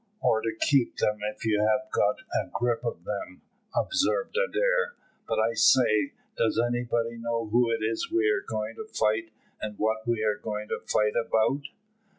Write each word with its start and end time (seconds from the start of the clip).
"Or 0.19 0.41
to 0.41 0.51
keep 0.61 0.97
them 0.97 1.19
if 1.35 1.45
you 1.45 1.61
have 1.61 1.91
got 1.91 2.21
a 2.33 2.49
grip 2.51 2.83
of 2.83 3.03
them," 3.03 3.43
observed 3.75 4.35
Adair. 4.35 4.95
"But 5.27 5.37
I 5.37 5.53
say, 5.53 6.13
does 6.35 6.59
anybody 6.59 7.17
know 7.19 7.45
who 7.47 7.69
it 7.69 7.83
is 7.83 8.09
we 8.11 8.27
are 8.31 8.41
going 8.41 8.77
to 8.77 8.85
fight, 8.91 9.29
and 9.61 9.77
what 9.77 10.07
we 10.07 10.23
are 10.23 10.39
going 10.39 10.69
to 10.69 10.79
fight 10.91 11.13
about?" 11.15 11.65